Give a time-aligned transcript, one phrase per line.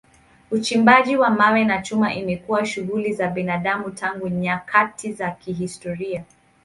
[0.51, 6.23] Uchimbaji wa mawe na chuma imekuwa shughuli za binadamu tangu nyakati za kihistoria.